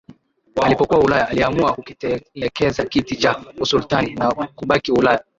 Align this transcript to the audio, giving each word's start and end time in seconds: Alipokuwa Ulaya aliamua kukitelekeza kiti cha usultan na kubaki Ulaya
Alipokuwa 0.61 0.99
Ulaya 0.99 1.27
aliamua 1.29 1.73
kukitelekeza 1.73 2.85
kiti 2.85 3.15
cha 3.15 3.43
usultan 3.57 4.15
na 4.19 4.31
kubaki 4.33 4.91
Ulaya 4.91 5.23